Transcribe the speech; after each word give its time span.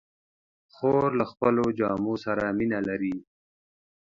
خور 0.75 1.03
له 1.19 1.25
خپلو 1.31 1.65
جامو 1.79 2.13
سره 2.25 2.43
مینه 2.57 2.79
لري. 2.87 3.15